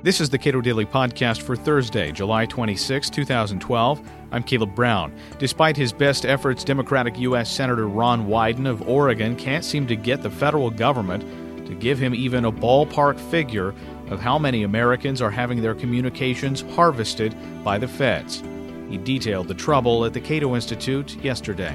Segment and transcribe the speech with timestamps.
[0.00, 4.10] This is the Cato Daily Podcast for Thursday, July 26, 2012.
[4.30, 5.12] I'm Caleb Brown.
[5.40, 7.50] Despite his best efforts, Democratic U.S.
[7.50, 11.24] Senator Ron Wyden of Oregon can't seem to get the federal government
[11.66, 13.74] to give him even a ballpark figure
[14.08, 17.34] of how many Americans are having their communications harvested
[17.64, 18.44] by the feds.
[18.88, 21.74] He detailed the trouble at the Cato Institute yesterday.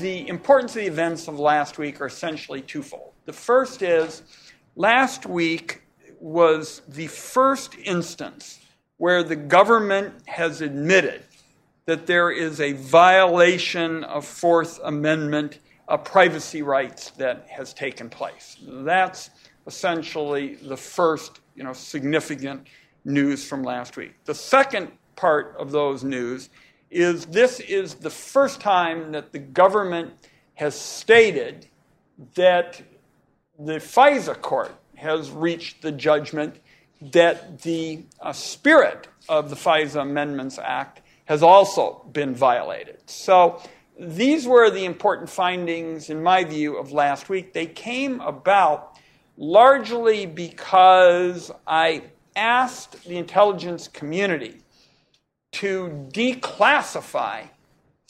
[0.00, 3.12] The importance of the events of last week are essentially twofold.
[3.26, 4.22] The first is
[4.76, 5.82] Last week
[6.20, 8.60] was the first instance
[8.98, 11.22] where the government has admitted
[11.86, 18.58] that there is a violation of Fourth Amendment uh, privacy rights that has taken place.
[18.62, 19.30] That's
[19.66, 22.68] essentially the first you know, significant
[23.04, 24.14] news from last week.
[24.24, 26.48] The second part of those news
[26.90, 30.12] is this is the first time that the government
[30.54, 31.66] has stated
[32.34, 32.80] that
[33.64, 36.56] the FISA court has reached the judgment
[37.12, 42.98] that the uh, spirit of the FISA Amendments Act has also been violated.
[43.06, 43.62] So
[43.98, 47.52] these were the important findings, in my view, of last week.
[47.52, 48.98] They came about
[49.36, 54.62] largely because I asked the intelligence community
[55.52, 57.48] to declassify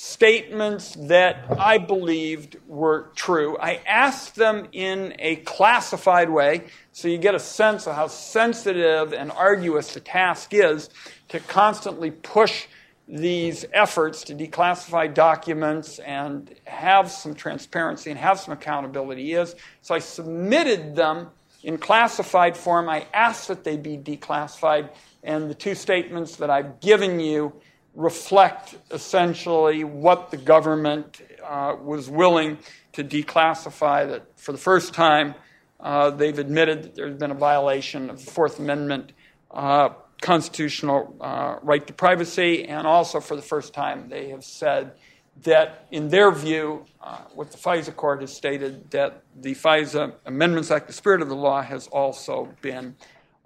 [0.02, 3.58] statements that I believed were true.
[3.58, 9.12] I asked them in a classified way, so you get a sense of how sensitive
[9.12, 10.88] and arduous the task is
[11.28, 12.66] to constantly push
[13.06, 19.54] these efforts to declassify documents and have some transparency and have some accountability is.
[19.82, 21.28] So I submitted them
[21.62, 22.88] in classified form.
[22.88, 24.88] I asked that they be declassified,
[25.22, 27.52] and the two statements that I've given you
[27.94, 32.58] reflect essentially what the government uh, was willing
[32.92, 34.08] to declassify.
[34.08, 35.34] That for the first time,
[35.80, 39.12] uh, they've admitted that there's been a violation of the Fourth Amendment
[39.50, 44.92] uh, constitutional uh, right to privacy, and also for the first time, they have said
[45.42, 50.70] that, in their view, uh, what the FISA court has stated, that the FISA Amendments
[50.70, 52.94] Act, the spirit of the law, has also been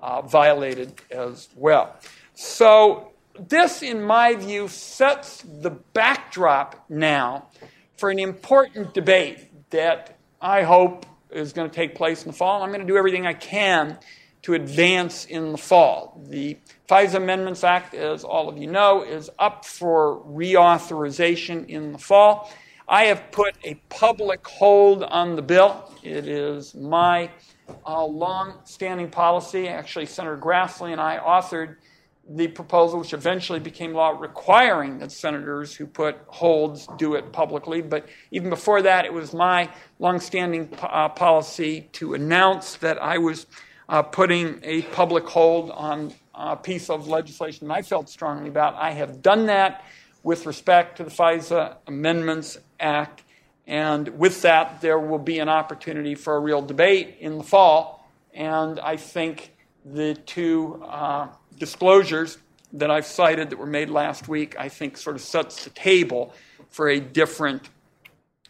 [0.00, 1.94] uh, violated as well.
[2.34, 7.48] So this, in my view, sets the backdrop now
[7.96, 12.62] for an important debate that I hope is going to take place in the fall.
[12.62, 13.98] I'm going to do everything I can
[14.42, 16.22] to advance in the fall.
[16.28, 16.58] The
[16.88, 22.52] FISA Amendments Act, as all of you know, is up for reauthorization in the fall.
[22.86, 25.90] I have put a public hold on the bill.
[26.02, 27.30] It is my
[27.86, 29.66] uh, long standing policy.
[29.66, 31.76] Actually, Senator Grassley and I authored
[32.28, 37.82] the proposal, which eventually became law, requiring that senators who put holds do it publicly.
[37.82, 43.46] But even before that, it was my longstanding uh, policy to announce that I was
[43.88, 48.74] uh, putting a public hold on a piece of legislation I felt strongly about.
[48.74, 49.84] I have done that
[50.22, 53.22] with respect to the FISA Amendments Act.
[53.66, 58.08] And with that, there will be an opportunity for a real debate in the fall.
[58.32, 59.53] And I think
[59.84, 61.28] the two uh,
[61.58, 62.38] disclosures
[62.72, 66.34] that I've cited that were made last week, I think sort of sets the table
[66.70, 67.68] for a different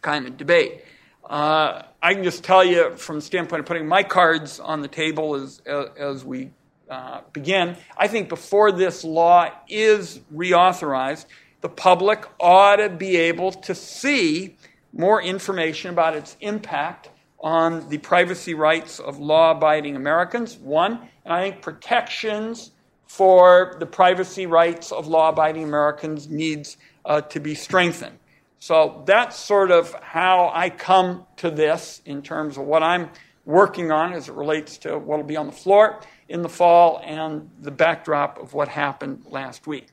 [0.01, 0.83] kind of debate.
[1.23, 4.87] Uh, I can just tell you from the standpoint of putting my cards on the
[4.87, 6.51] table as, as we
[6.89, 11.25] uh, begin, I think before this law is reauthorized,
[11.61, 14.55] the public ought to be able to see
[14.93, 17.09] more information about its impact
[17.39, 20.93] on the privacy rights of law abiding Americans, one,
[21.25, 22.71] and I think protections
[23.07, 28.17] for the privacy rights of law abiding Americans needs uh, to be strengthened.
[28.59, 33.09] So that's sort of how I come to this in terms of what I'm
[33.45, 36.99] working on as it relates to what will be on the floor in the fall
[37.03, 39.87] and the backdrop of what happened last week.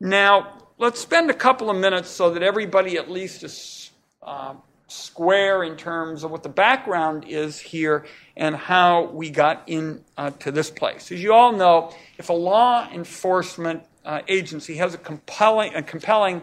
[0.00, 3.90] Now, let's spend a couple of minutes so that everybody at least is
[4.22, 4.54] uh,
[4.88, 10.30] square in terms of what the background is here and how we got into uh,
[10.44, 11.10] this place.
[11.10, 16.42] As you all know, if a law enforcement uh, agency has a compelling, a compelling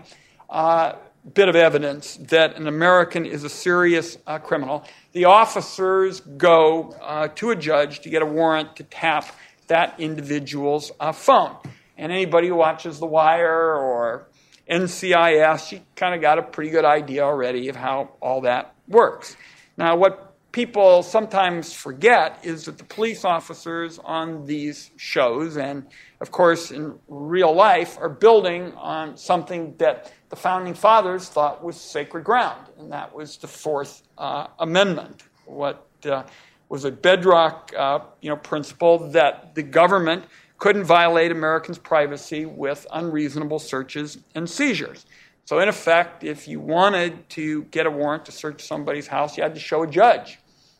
[0.50, 0.94] uh,
[1.34, 4.84] bit of evidence that an American is a serious uh, criminal,
[5.14, 9.34] the officers go uh, to a judge to get a warrant to tap
[9.68, 11.56] that individual's uh, phone.
[11.98, 14.28] And anybody who watches The Wire or
[14.70, 19.36] NCIS, you kind of got a pretty good idea already of how all that works.
[19.78, 25.86] Now, what people sometimes forget is that the police officers on these shows, and
[26.22, 31.76] of course in real life, are building on something that the founding fathers thought was
[31.76, 35.24] sacred ground, and that was the Fourth uh, Amendment.
[35.46, 36.24] What uh,
[36.70, 40.26] was a bedrock uh, you know, principle that the government
[40.58, 45.06] couldn't violate Americans' privacy with unreasonable searches and seizures.
[45.46, 49.44] So, in effect, if you wanted to get a warrant to search somebody's house, you
[49.44, 50.40] had to show a judge.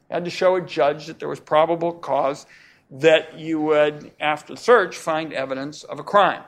[0.10, 2.46] You had to show a judge that there was probable cause
[2.92, 6.44] that you would, after search, find evidence of a crime.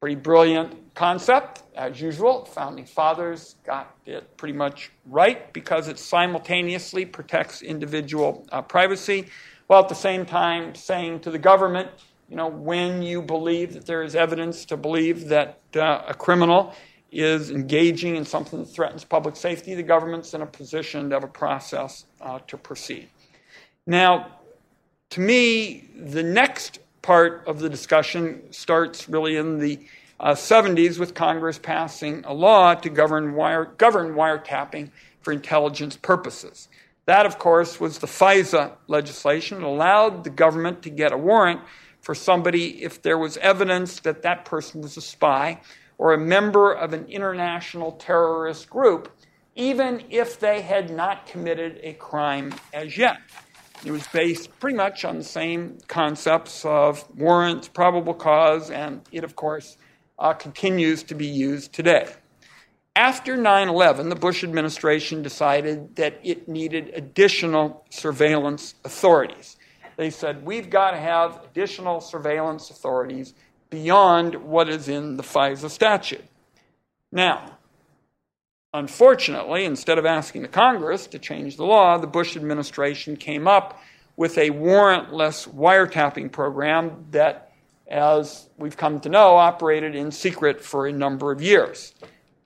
[0.00, 2.44] Pretty brilliant concept, as usual.
[2.46, 9.26] Founding fathers got it pretty much right because it simultaneously protects individual uh, privacy,
[9.66, 11.90] while at the same time saying to the government,
[12.28, 16.74] you know, when you believe that there is evidence to believe that uh, a criminal
[17.12, 21.24] is engaging in something that threatens public safety, the government's in a position to have
[21.24, 23.08] a process uh, to proceed.
[23.86, 24.38] Now,
[25.10, 29.78] to me, the next part of the discussion starts really in the
[30.18, 34.90] uh, 70s with Congress passing a law to govern, wire, govern wiretapping
[35.20, 36.68] for intelligence purposes.
[37.04, 39.58] That, of course, was the FISA legislation.
[39.58, 41.60] It allowed the government to get a warrant
[42.06, 45.60] for somebody if there was evidence that that person was a spy
[45.98, 49.10] or a member of an international terrorist group,
[49.56, 53.16] even if they had not committed a crime as yet.
[53.84, 59.24] It was based pretty much on the same concepts of warrants, probable cause, and it,
[59.24, 59.76] of course,
[60.20, 62.06] uh, continues to be used today.
[62.94, 69.55] After 9 11, the Bush administration decided that it needed additional surveillance authorities.
[69.96, 73.34] They said, we've got to have additional surveillance authorities
[73.70, 76.24] beyond what is in the FISA statute.
[77.10, 77.58] Now,
[78.74, 83.80] unfortunately, instead of asking the Congress to change the law, the Bush administration came up
[84.16, 87.52] with a warrantless wiretapping program that,
[87.88, 91.94] as we've come to know, operated in secret for a number of years.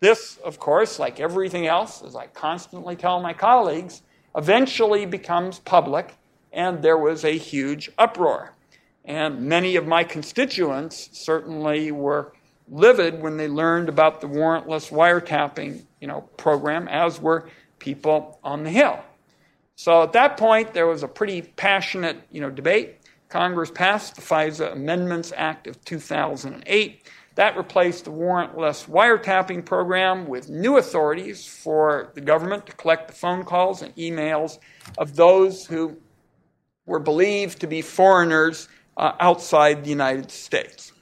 [0.00, 4.02] This, of course, like everything else, as I constantly tell my colleagues,
[4.36, 6.14] eventually becomes public,
[6.52, 8.54] and there was a huge uproar.
[9.04, 12.32] And many of my constituents certainly were
[12.68, 17.48] livid when they learned about the warrantless wiretapping you know, program, as were
[17.78, 19.00] people on the Hill.
[19.74, 22.96] So at that point, there was a pretty passionate you know, debate.
[23.28, 27.06] Congress passed the FISA Amendments Act of 2008.
[27.36, 33.14] That replaced the warrantless wiretapping program with new authorities for the government to collect the
[33.14, 34.58] phone calls and emails
[34.98, 35.96] of those who
[36.90, 40.92] were believed to be foreigners uh, outside the United States.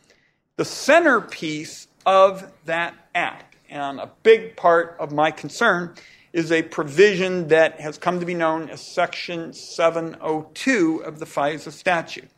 [0.56, 5.94] The centerpiece of that act, and a big part of my concern,
[6.34, 11.72] is a provision that has come to be known as Section 702 of the FISA
[11.72, 12.28] statute.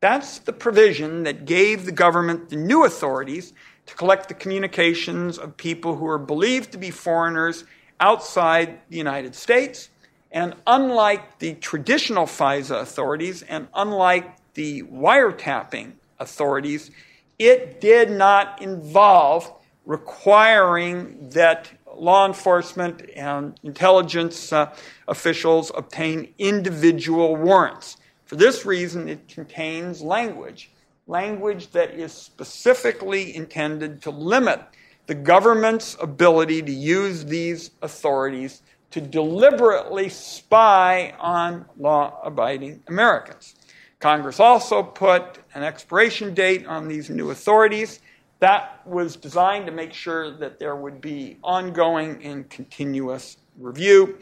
[0.00, 3.54] That's the provision that gave the government the new authorities
[3.86, 7.64] to collect the communications of people who are believed to be foreigners
[7.98, 9.88] outside the United States.
[10.32, 16.90] And unlike the traditional FISA authorities, and unlike the wiretapping authorities,
[17.38, 19.52] it did not involve
[19.86, 24.72] requiring that law enforcement and intelligence uh,
[25.08, 27.96] officials obtain individual warrants.
[28.24, 30.70] For this reason, it contains language,
[31.08, 34.60] language that is specifically intended to limit
[35.06, 43.54] the government's ability to use these authorities to deliberately spy on law abiding Americans.
[44.00, 48.00] Congress also put an expiration date on these new authorities.
[48.40, 54.18] That was designed to make sure that there would be ongoing and continuous review.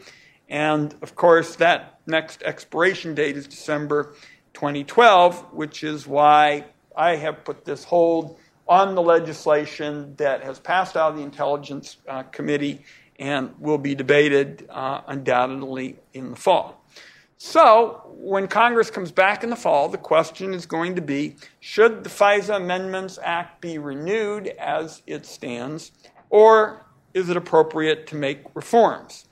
[0.49, 4.13] And of course, that next expiration date is December
[4.53, 6.65] 2012, which is why
[6.95, 11.97] I have put this hold on the legislation that has passed out of the Intelligence
[12.07, 12.83] uh, Committee
[13.19, 16.83] and will be debated uh, undoubtedly in the fall.
[17.37, 22.03] So, when Congress comes back in the fall, the question is going to be should
[22.03, 25.91] the FISA Amendments Act be renewed as it stands,
[26.29, 29.25] or is it appropriate to make reforms?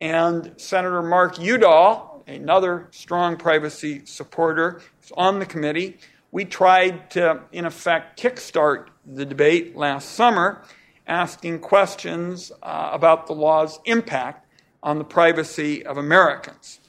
[0.00, 5.98] And Senator Mark Udall, another strong privacy supporter, is on the committee.
[6.32, 10.62] We tried to, in effect, kickstart the debate last summer,
[11.10, 14.46] asking questions uh, about the law's impact
[14.82, 16.80] on the privacy of Americans.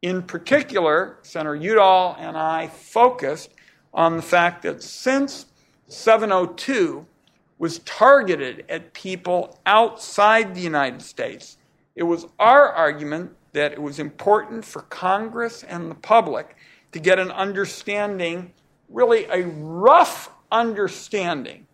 [0.00, 3.50] In particular, Senator Udall and I focused
[3.92, 5.46] on the fact that since
[5.88, 7.04] 702
[7.58, 11.58] was targeted at people outside the United States,
[11.96, 16.56] it was our argument that it was important for Congress and the public
[16.92, 18.52] to get an understanding,
[18.88, 21.66] really a rough understanding,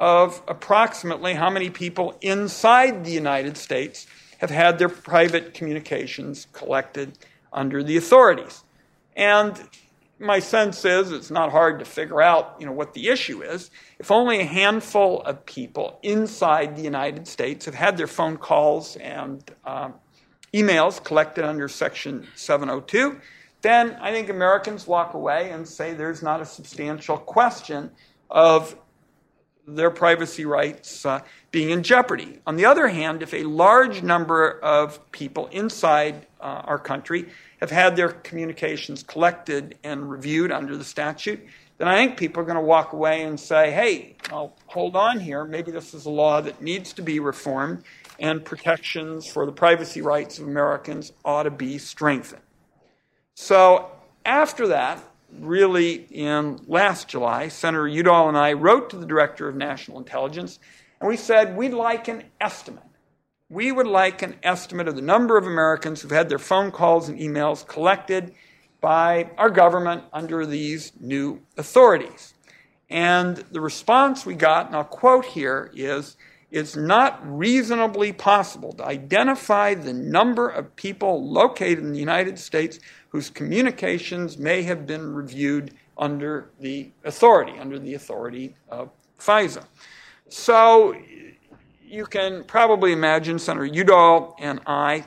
[0.00, 4.06] of approximately how many people inside the United States
[4.38, 7.18] have had their private communications collected
[7.52, 8.62] under the authorities.
[9.16, 9.60] And
[10.20, 13.70] my sense is it's not hard to figure out you know, what the issue is.
[13.98, 18.96] If only a handful of people inside the United States have had their phone calls
[18.96, 19.94] and um,
[20.52, 23.20] emails collected under Section 702,
[23.62, 27.90] then I think Americans walk away and say there's not a substantial question
[28.30, 28.76] of
[29.76, 31.20] their privacy rights uh,
[31.50, 32.40] being in jeopardy.
[32.46, 37.28] On the other hand, if a large number of people inside uh, our country
[37.60, 41.40] have had their communications collected and reviewed under the statute,
[41.76, 45.20] then I think people are going to walk away and say, hey, well, hold on
[45.20, 45.44] here.
[45.44, 47.84] Maybe this is a law that needs to be reformed,
[48.18, 52.42] and protections for the privacy rights of Americans ought to be strengthened.
[53.34, 53.90] So
[54.24, 59.56] after that, really in last July, Senator Udall and I wrote to the Director of
[59.56, 60.58] National Intelligence,
[61.00, 62.82] and we said we'd like an estimate
[63.50, 67.08] we would like an estimate of the number of Americans who've had their phone calls
[67.08, 68.34] and emails collected
[68.80, 72.34] by our government under these new authorities.
[72.90, 76.16] And the response we got, and I'll quote here, is
[76.50, 82.80] it's not reasonably possible to identify the number of people located in the United States
[83.10, 89.64] whose communications may have been reviewed under the authority, under the authority of FISA.
[90.28, 90.94] So
[91.84, 95.04] you can probably imagine Senator Udall and I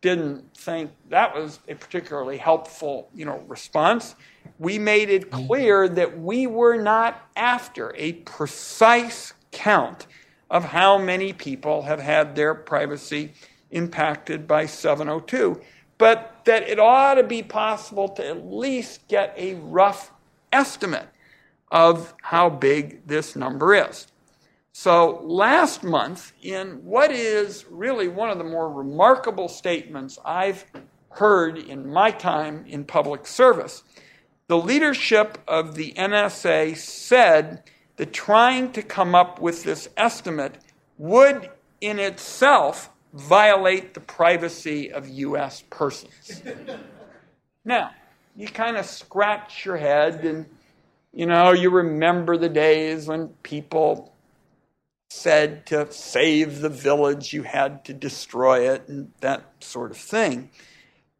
[0.00, 4.16] didn't think that was a particularly helpful, you know, response.
[4.58, 5.46] We made it mm-hmm.
[5.46, 10.06] clear that we were not after a precise count
[10.50, 13.32] of how many people have had their privacy
[13.70, 15.60] impacted by 702,
[15.98, 20.12] but that it ought to be possible to at least get a rough
[20.52, 21.08] estimate
[21.70, 24.06] of how big this number is.
[24.72, 30.64] So, last month, in what is really one of the more remarkable statements I've
[31.10, 33.84] heard in my time in public service,
[34.48, 37.62] the leadership of the NSA said
[37.96, 40.56] that trying to come up with this estimate
[40.98, 45.62] would in itself violate the privacy of U.S.
[45.70, 46.42] persons.
[47.64, 47.90] now,
[48.36, 50.46] you kind of scratch your head and
[51.14, 54.12] you know, you remember the days when people
[55.10, 60.50] said to save the village, you had to destroy it, and that sort of thing.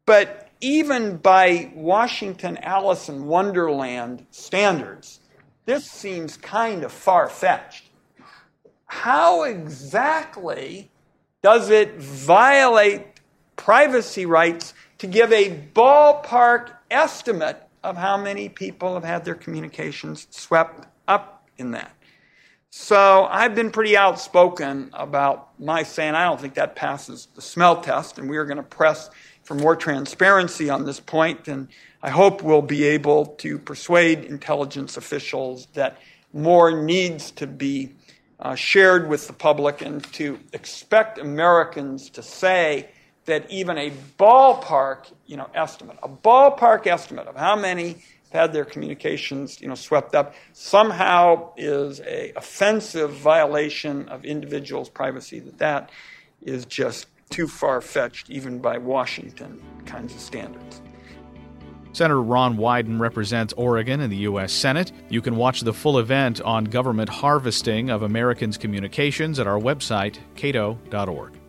[0.05, 5.21] But even by Washington Alice in Wonderland standards,
[5.65, 7.85] this seems kind of far fetched.
[8.85, 10.91] How exactly
[11.41, 13.05] does it violate
[13.55, 20.27] privacy rights to give a ballpark estimate of how many people have had their communications
[20.29, 21.91] swept up in that?
[22.69, 27.81] So I've been pretty outspoken about my saying I don't think that passes the smell
[27.81, 29.09] test, and we are going to press
[29.45, 31.69] for more transparency on this point, and
[32.01, 35.99] I hope we'll be able to persuade intelligence officials that
[36.33, 37.93] more needs to be
[38.39, 42.89] uh, shared with the public and to expect Americans to say
[43.25, 48.65] that even a ballpark, you know, estimate, a ballpark estimate of how many had their
[48.65, 55.89] communications you know, swept up somehow is a offensive violation of individuals' privacy, that that
[56.41, 60.81] is just too far fetched, even by Washington kinds of standards.
[61.95, 64.51] Senator Ron Wyden represents Oregon in the U.S.
[64.51, 64.91] Senate.
[65.09, 70.17] You can watch the full event on government harvesting of Americans' communications at our website,
[70.35, 71.39] cato.org.